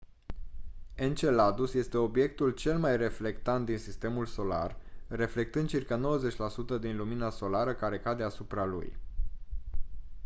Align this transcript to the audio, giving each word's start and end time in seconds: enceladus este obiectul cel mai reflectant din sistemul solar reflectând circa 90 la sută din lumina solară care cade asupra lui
enceladus 0.95 1.73
este 1.73 1.97
obiectul 1.97 2.49
cel 2.51 2.79
mai 2.79 2.97
reflectant 2.97 3.65
din 3.65 3.77
sistemul 3.77 4.25
solar 4.25 4.75
reflectând 5.07 5.67
circa 5.67 5.95
90 5.95 6.35
la 6.35 6.47
sută 6.49 6.77
din 6.77 6.97
lumina 6.97 7.29
solară 7.29 7.73
care 7.73 7.99
cade 7.99 8.23
asupra 8.23 8.65
lui 8.65 8.93